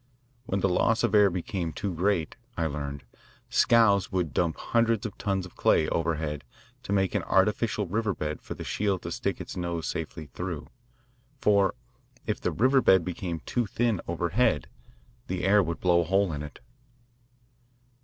[0.47, 3.03] When the loss of air became too great, I learned,
[3.51, 6.43] scows would dump hundreds of tons of clay overhead
[6.81, 10.69] to make an artificial river bed for the shield to stick its nose safely through,
[11.37, 11.75] for
[12.25, 14.65] if the river bed became too thin overhead
[15.27, 16.61] the "air" would blow a hole in it.